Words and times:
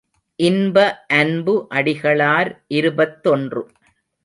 இன்ப 0.39 0.77
அன்பு 1.09 1.67
அடிகளார் 1.69 2.51
இருபத்தொன்று. 2.67 3.63